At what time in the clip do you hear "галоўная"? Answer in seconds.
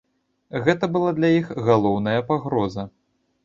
1.69-2.19